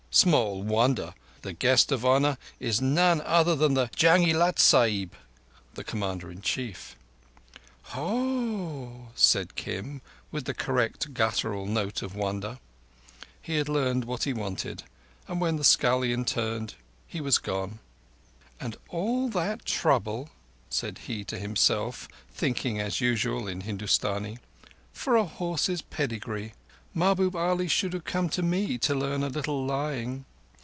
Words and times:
"Small 0.13 0.61
wonder. 0.61 1.13
The 1.41 1.53
guest 1.53 1.89
of 1.89 2.03
honour 2.05 2.37
is 2.59 2.81
none 2.81 3.21
other 3.21 3.55
than 3.55 3.75
the 3.75 3.89
Jang 3.95 4.25
i 4.29 4.33
Lat 4.37 4.59
Sahib 4.59 5.13
[the 5.75 5.85
Commander 5.85 6.29
in 6.29 6.41
Chief]." 6.41 6.97
"Ho!" 7.93 9.07
said 9.15 9.55
Kim, 9.55 10.01
with 10.29 10.43
the 10.43 10.53
correct 10.53 11.13
guttural 11.13 11.65
note 11.65 12.01
of 12.01 12.13
wonder. 12.13 12.59
He 13.41 13.55
had 13.55 13.69
learned 13.69 14.03
what 14.03 14.25
he 14.25 14.33
wanted, 14.33 14.83
and 15.29 15.39
when 15.39 15.55
the 15.55 15.63
scullion 15.63 16.25
turned 16.25 16.75
he 17.07 17.21
was 17.21 17.37
gone. 17.37 17.79
"And 18.59 18.75
all 18.89 19.29
that 19.29 19.63
trouble," 19.63 20.29
said 20.69 20.97
he 21.07 21.23
to 21.23 21.39
himself, 21.39 22.09
thinking 22.33 22.81
as 22.81 22.99
usual 22.99 23.47
in 23.47 23.61
Hindustani, 23.61 24.39
"for 24.91 25.15
a 25.15 25.23
horse's 25.23 25.81
pedigree! 25.81 26.53
Mahbub 26.93 27.37
Ali 27.37 27.69
should 27.69 27.93
have 27.93 28.03
come 28.03 28.27
to 28.27 28.43
me 28.43 28.77
to 28.79 28.93
learn 28.93 29.23
a 29.23 29.29
little 29.29 29.65
lying. 29.65 30.25